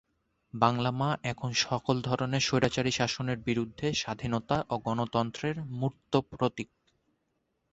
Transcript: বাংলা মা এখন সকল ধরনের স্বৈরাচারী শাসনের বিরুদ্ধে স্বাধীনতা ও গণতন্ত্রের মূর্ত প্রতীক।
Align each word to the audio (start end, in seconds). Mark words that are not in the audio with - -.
বাংলা 0.53 0.91
মা 0.91 1.09
এখন 1.23 1.49
সকল 1.65 1.95
ধরনের 2.01 2.41
স্বৈরাচারী 2.41 2.91
শাসনের 2.91 3.37
বিরুদ্ধে 3.39 3.87
স্বাধীনতা 3.93 4.57
ও 4.69 4.75
গণতন্ত্রের 4.79 5.55
মূর্ত 5.79 6.13
প্রতীক। 6.29 6.69